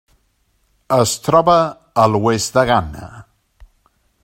Es 0.95 1.11
troba 1.27 1.57
a 2.05 2.07
l'oest 2.15 2.57
de 2.59 2.65
Ghana. 2.71 3.07